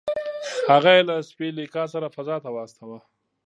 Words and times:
هغه 0.71 0.89
یې 0.97 1.01
له 1.09 1.15
سپي 1.29 1.47
لیکا 1.59 1.83
سره 1.93 2.13
فضا 2.15 2.35
ته 2.43 2.49
واستاوه 2.55 2.99